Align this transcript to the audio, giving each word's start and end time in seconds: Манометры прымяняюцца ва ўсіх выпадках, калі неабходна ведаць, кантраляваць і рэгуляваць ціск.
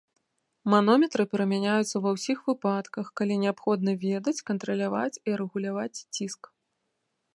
Манометры 0.73 1.23
прымяняюцца 1.33 2.01
ва 2.05 2.13
ўсіх 2.15 2.39
выпадках, 2.49 3.05
калі 3.21 3.37
неабходна 3.43 3.91
ведаць, 4.07 4.37
кантраляваць 4.51 5.21
і 5.33 5.37
рэгуляваць 5.43 5.93
ціск. 6.15 6.41